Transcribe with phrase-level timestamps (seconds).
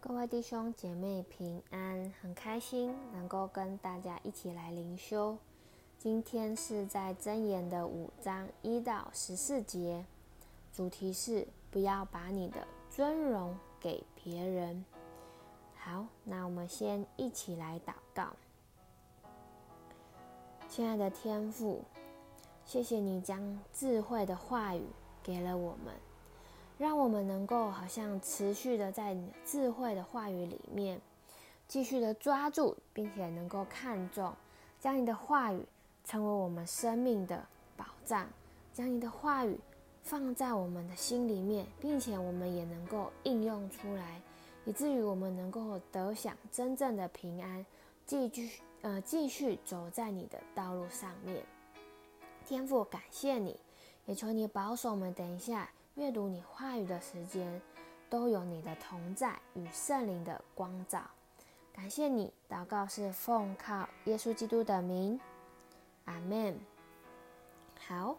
[0.00, 5.36] 各位弟兄姐妹平安，很开心能够跟大家一起来灵修。
[5.98, 10.04] 今天是在箴言的五章一到十四节，
[10.72, 14.84] 主题是不要把你的尊荣给别人。
[15.74, 18.28] 好，那我们先一起来祷告。
[20.68, 21.82] 亲爱的天父，
[22.64, 24.84] 谢谢你将智慧的话语
[25.24, 25.92] 给了我们。
[26.78, 31.00] 让我们能够好像持续的在你智慧的话语里面，
[31.66, 34.32] 继续的抓住，并且能够看重，
[34.78, 35.60] 将你的话语
[36.04, 37.44] 成为我们生命的
[37.76, 38.28] 宝藏，
[38.72, 39.58] 将你的话语
[40.04, 44.22] 放在我们的心里面，并且我们也能够应用出来，
[44.64, 47.66] 以至于我们能够得享真正的平安，
[48.06, 51.42] 继续呃继续走在你的道路上面。
[52.46, 53.58] 天父，感谢你，
[54.06, 55.12] 也求你保守我们。
[55.12, 55.68] 等一下。
[55.98, 57.60] 阅读你话语的时间，
[58.08, 61.02] 都有你的同在与圣灵的光照。
[61.72, 65.18] 感谢你，祷告是奉靠耶稣基督的名，
[66.04, 66.56] 阿门。
[67.84, 68.16] 好，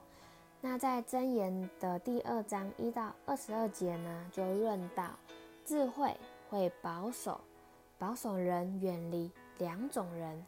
[0.59, 5.11] 那在箴言的第二章一到二十二节呢，就论到
[5.63, 6.13] 智慧
[6.49, 7.39] 会保守，
[7.97, 10.45] 保守人远离两种人。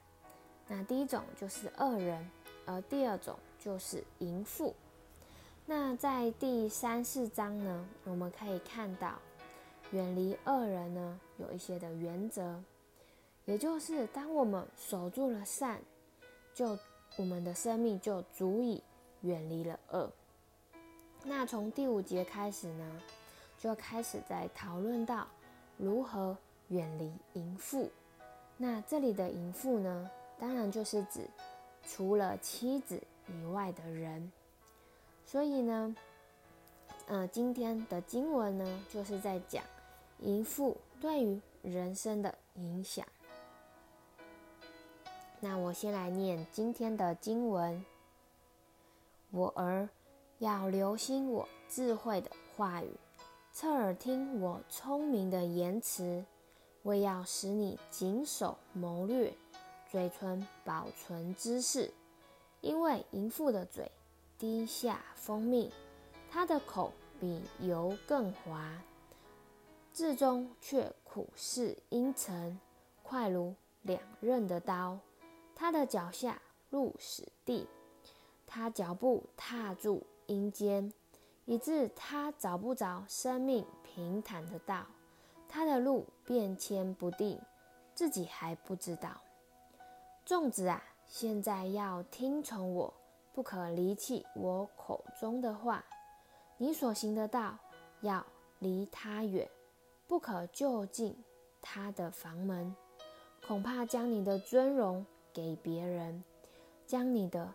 [0.68, 2.30] 那第一种就是恶人，
[2.66, 4.76] 而第二种就是淫妇。
[5.74, 9.18] 那在第三四章呢，我们可以看到，
[9.92, 12.62] 远离恶人呢，有一些的原则，
[13.46, 15.80] 也就是当我们守住了善，
[16.54, 16.78] 就
[17.16, 18.84] 我们的生命就足以
[19.22, 20.12] 远离了恶。
[21.24, 23.02] 那从第五节开始呢，
[23.58, 25.26] 就开始在讨论到
[25.78, 27.90] 如何远离淫妇。
[28.58, 31.26] 那这里的淫妇呢，当然就是指
[31.88, 34.30] 除了妻子以外的人。
[35.32, 35.96] 所以呢，
[37.08, 39.64] 呃，今天的经文呢，就是在讲
[40.20, 43.08] 淫妇对于人生的影响。
[45.40, 47.86] 那我先来念今天的经文：
[49.30, 49.88] 我儿
[50.40, 52.92] 要留心我智慧的话语，
[53.54, 56.26] 侧耳听我聪明的言辞，
[56.84, 59.34] 为要使你谨守谋略，
[59.90, 61.90] 嘴唇保存知识，
[62.60, 63.90] 因为淫妇的嘴。
[64.42, 65.72] 滴下蜂蜜，
[66.28, 68.74] 它的口比油更滑，
[69.94, 72.60] 至中却苦似阴沉，
[73.04, 73.54] 快如
[73.84, 74.98] 两刃的刀。
[75.56, 76.42] 他的脚下
[76.72, 77.68] 入死地，
[78.48, 80.92] 他脚步踏住阴间，
[81.46, 84.88] 以致他找不着生命平坦的道。
[85.48, 87.40] 他的路变迁不定，
[87.94, 89.22] 自己还不知道。
[90.26, 92.92] 粽子啊，现在要听从我。
[93.34, 95.84] 不可离弃我口中的话，
[96.58, 97.58] 你所行的道
[98.02, 98.26] 要
[98.60, 99.50] 离他远，
[100.08, 101.16] 不可就近
[101.62, 102.76] 他的房门，
[103.48, 106.24] 恐怕将你的尊荣给别人，
[106.86, 107.54] 将你的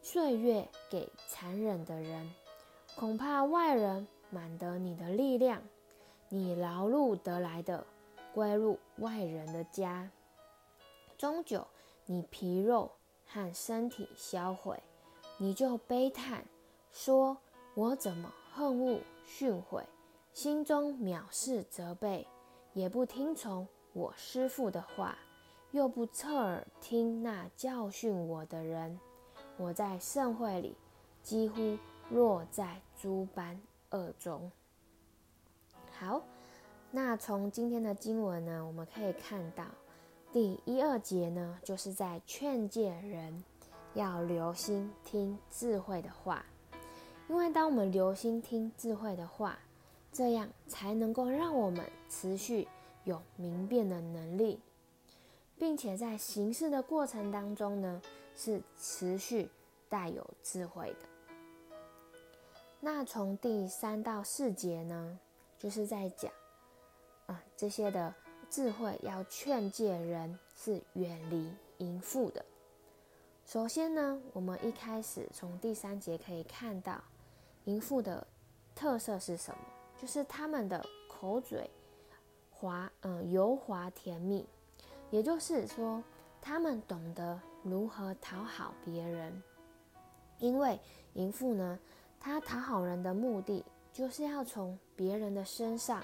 [0.00, 2.28] 岁月给残忍的人，
[2.96, 5.62] 恐怕外人满得你的力量，
[6.28, 7.86] 你劳碌得来的
[8.34, 10.10] 归入外人的家，
[11.16, 11.64] 终久
[12.06, 12.90] 你皮肉
[13.24, 14.82] 和身体销毁。
[15.38, 16.44] 你就悲叹
[16.92, 17.36] 说
[17.74, 19.82] ：“我怎么恨恶训诲，
[20.32, 22.26] 心中藐视责备，
[22.74, 25.18] 也不听从我师父的话，
[25.72, 29.00] 又不侧耳听那教训我的人。
[29.56, 30.76] 我在盛会里
[31.22, 31.76] 几乎
[32.10, 33.60] 落在诸般
[33.90, 34.52] 恶中。”
[35.98, 36.22] 好，
[36.90, 39.64] 那从今天的经文呢，我们可以看到
[40.32, 43.42] 第一二节呢，就是在劝诫人。
[43.94, 46.44] 要留心听智慧的话，
[47.28, 49.58] 因为当我们留心听智慧的话，
[50.12, 52.66] 这样才能够让我们持续
[53.04, 54.60] 有明辨的能力，
[55.58, 58.00] 并且在行事的过程当中呢，
[58.34, 59.50] 是持续
[59.88, 61.08] 带有智慧的。
[62.80, 65.18] 那从第三到四节呢，
[65.58, 66.32] 就是在讲
[67.26, 68.14] 啊这些的
[68.50, 72.44] 智慧要劝诫人是远离淫妇的。
[73.52, 76.98] 首先呢，我们一开始从第三节可以看到，
[77.66, 78.26] 淫妇的
[78.74, 79.58] 特色是什么？
[80.00, 81.68] 就是他们的口嘴
[82.50, 84.48] 滑，嗯、油滑甜蜜，
[85.10, 86.02] 也就是说，
[86.40, 89.42] 他们懂得如何讨好别人。
[90.38, 90.80] 因为
[91.12, 91.78] 淫妇呢，
[92.18, 93.62] 她讨好人的目的
[93.92, 96.02] 就是要从别人的身上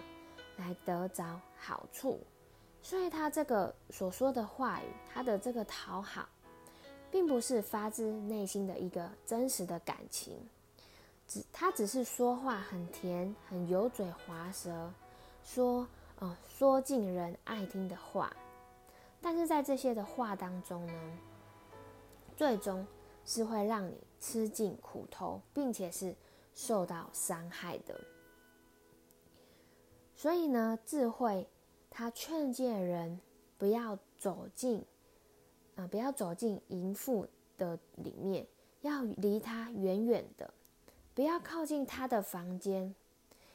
[0.59, 2.21] 来得着好处，
[2.83, 6.29] 所以她这个所说的话语，她的这个讨好。
[7.11, 10.37] 并不是发自内心的一个真实的感情，
[11.27, 14.93] 只他只是说话很甜，很油嘴滑舌，
[15.43, 15.87] 说
[16.19, 18.35] 呃，说尽人爱听的话。
[19.21, 21.19] 但是在这些的话当中呢，
[22.37, 22.87] 最终
[23.25, 26.15] 是会让你吃尽苦头，并且是
[26.55, 28.01] 受到伤害的。
[30.15, 31.49] 所以呢，智慧
[31.91, 33.21] 它劝诫人
[33.57, 34.85] 不要走进，
[35.79, 37.25] 啊、不要走进淫妇
[37.57, 38.45] 的里面，
[38.81, 40.53] 要离他远远的，
[41.15, 42.93] 不要靠近他的房间，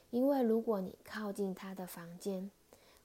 [0.09, 2.49] 因为如果你靠近他的房间，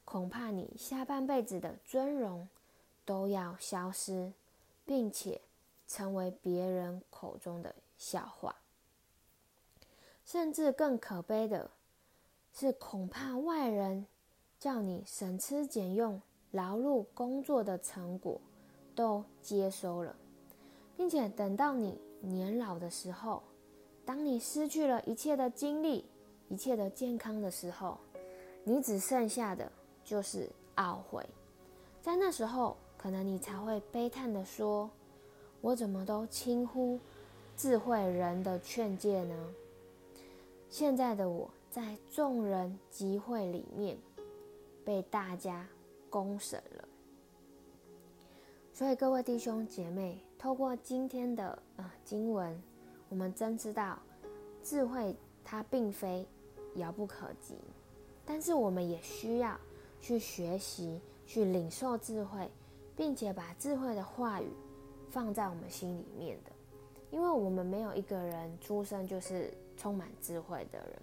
[0.05, 2.49] 恐怕你下半辈子的尊荣
[3.05, 4.33] 都要消失，
[4.87, 5.41] 并且
[5.89, 8.55] 成为别人口中的笑话。
[10.25, 11.69] 甚至更可悲的
[12.53, 14.07] 是，恐怕外人
[14.61, 16.23] 叫你省吃俭用、
[16.53, 18.41] 劳碌工作的成果
[18.99, 20.13] 都接收了，
[20.97, 23.41] 并且等到你年老的时候，
[24.05, 26.05] 当你失去了一切的精力、
[26.49, 27.97] 一切的健康的时候，
[28.65, 29.71] 你只剩下的。
[30.05, 31.23] 就是懊悔，
[32.01, 34.89] 在那时候，可能你才会悲叹地说
[35.61, 36.99] ：“我怎么都轻忽
[37.59, 39.55] 智慧人的劝诫呢？”
[40.71, 43.99] 现在的我在众人集会里面
[44.83, 45.69] 被大家
[46.09, 46.89] 公审了。
[48.79, 52.57] 所以，各位弟兄姐妹，透过今天的呃经文，
[53.09, 53.99] 我们真知道
[54.63, 56.25] 智慧它并非
[56.77, 57.57] 遥不可及，
[58.25, 59.59] 但是我们也需要。
[60.01, 62.49] 去学习，去领受智慧，
[62.95, 64.47] 并且把智慧的话语
[65.11, 66.53] 放在我们心里面的。
[67.11, 71.03] 因为我们没有一个人出生就是充满智慧的人。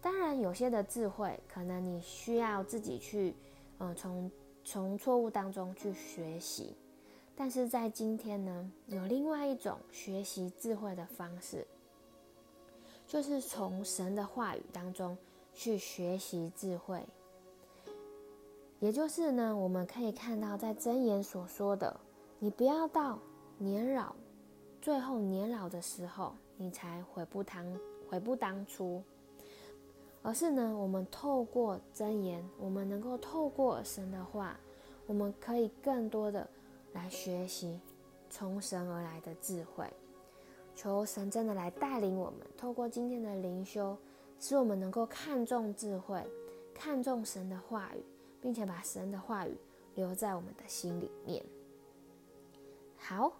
[0.00, 3.34] 当然，有些的智慧可能你需要自己去，
[3.78, 4.30] 呃，从
[4.64, 6.74] 从错误当中去学习。
[7.36, 11.66] 但是在今天呢，有另外一种学习智慧的方式，
[13.06, 15.18] 就是从神的话语当中
[15.52, 17.04] 去学习智慧。
[18.80, 21.98] 也就是呢，我们可以看到，在箴言所说的，
[22.38, 23.18] 你不要到
[23.58, 24.14] 年老，
[24.80, 29.02] 最后年老的时候，你才悔不当悔不当初，
[30.24, 34.58] 而是呢，我们透过真言，我们能够透过神的话，
[35.06, 36.48] 我们可以更多的
[36.94, 37.78] 来学习
[38.28, 39.86] 从神而来的智慧，
[40.74, 43.96] 求神真的来带领我们，透过今天的灵修，
[44.40, 46.20] 使我们能够看重智慧，
[46.74, 48.02] 看重神的话语。
[48.44, 49.56] 并且把神的话语
[49.94, 51.42] 留在我们的心里面。
[52.98, 53.32] 好，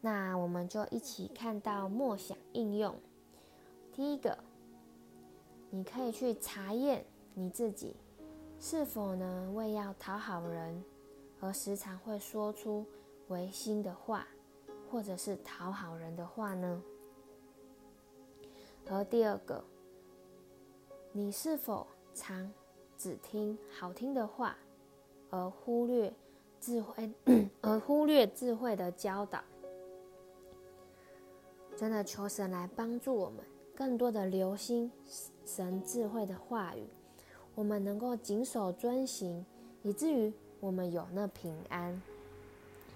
[0.00, 2.94] 那我们就一起看到默想应用。
[3.92, 4.38] 第一个，
[5.70, 7.04] 你可以去查验
[7.34, 7.94] 你自己
[8.58, 10.82] 是否呢，为要讨好人
[11.40, 12.86] 而时常会说出
[13.28, 14.26] 违心的话，
[14.90, 16.82] 或者是讨好人的话呢？
[18.88, 19.62] 而第二个，
[21.12, 22.50] 你是否常
[22.96, 24.56] 只听好听的话，
[25.28, 26.12] 而忽略
[26.60, 27.12] 智慧，
[27.60, 29.42] 而忽略智慧的教导。
[31.76, 34.90] 真的求神来帮助我们，更多的留心
[35.46, 36.86] 神智慧的话语，
[37.54, 39.46] 我们能够谨守遵行，
[39.82, 42.02] 以至于我们有那平安。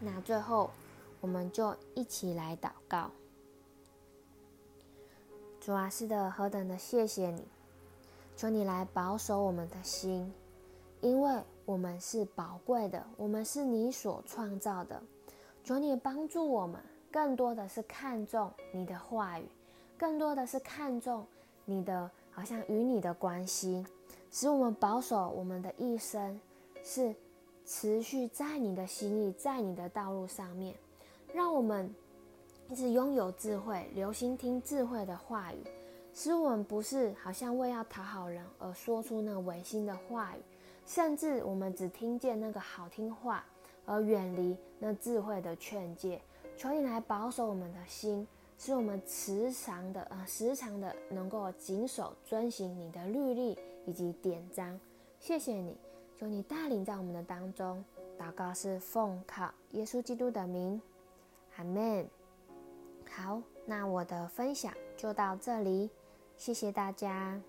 [0.00, 0.70] 那最后，
[1.20, 3.10] 我们就一起来祷告。
[5.60, 7.46] 主啊，是的，何等的谢谢你。
[8.34, 10.32] 求你来保守我们的心，
[11.02, 15.00] 因为我们是宝贵的，我们是你所创造的。
[15.62, 16.80] 求你帮助我们，
[17.12, 19.44] 更多的是看重你的话语，
[19.98, 21.26] 更多的是看重
[21.66, 22.10] 你的，
[22.40, 23.84] 好像与你的关系，
[24.30, 26.40] 使我们保守我们的一生
[26.82, 27.14] 是
[27.66, 30.74] 持续在你的心意，在你的道路上面，
[31.34, 31.94] 让我们
[32.70, 35.58] 一直拥有智慧，留心听智慧的话语。
[36.14, 40.40] 使我们不是好像为要讨好人而说出那违心的话语，
[40.86, 43.44] 甚至我们只听见那个好听话，
[43.84, 46.18] 而远离那智慧的劝诫。
[46.56, 48.26] 求你来保守我们的心，
[48.62, 54.78] 使我们时常的呃时常的能够谨守遵行你的律例以及典章。
[55.18, 55.74] 谢谢你，
[56.14, 57.82] 求你带领在我们的当中。
[58.18, 60.78] 祷告是奉靠耶稣基督的名，
[61.56, 62.06] 阿门。
[63.08, 65.88] 好，那我的分享就到这里。
[66.36, 67.40] 谢谢大家。